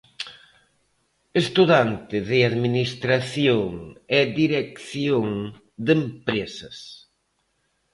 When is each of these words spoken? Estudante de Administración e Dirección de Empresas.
Estudante 1.43 2.17
de 2.29 2.39
Administración 2.51 3.67
e 4.17 4.19
Dirección 4.41 5.27
de 5.85 5.91
Empresas. 6.01 6.77